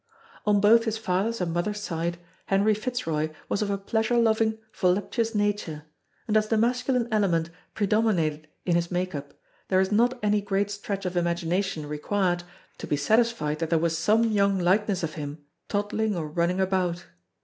[0.47, 2.17] On both his father's and mother's side
[2.47, 5.83] Henry Fitzroy was of a pleasure loving, voluptuous nature,
[6.27, 9.35] and as the masculine element predominated in his make up
[9.67, 12.41] there is not any great stretch of imagination required
[12.79, 17.05] to be satisfied that there was some young likeness of him toddling or running about.